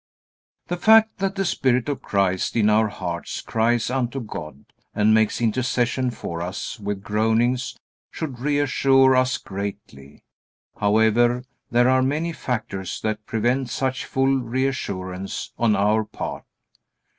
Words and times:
The 0.65 0.77
fact 0.77 1.19
that 1.19 1.35
the 1.35 1.45
Spirit 1.45 1.87
of 1.87 2.01
Christ 2.01 2.55
in 2.55 2.71
our 2.71 2.87
hearts 2.87 3.39
cries 3.39 3.91
unto 3.91 4.19
God 4.19 4.65
and 4.95 5.13
makes 5.13 5.39
intercession 5.39 6.09
for 6.09 6.41
us 6.41 6.79
with 6.79 7.03
groanings 7.03 7.77
should 8.09 8.39
reassure 8.39 9.15
us 9.15 9.37
greatly. 9.37 10.23
However, 10.75 11.43
there 11.69 11.87
are 11.87 12.01
many 12.01 12.33
factors 12.33 12.99
that 13.01 13.27
prevent 13.27 13.69
such 13.69 14.05
full 14.05 14.37
reassurance 14.37 15.53
on 15.59 15.75
our 15.75 16.03
part. 16.03 16.45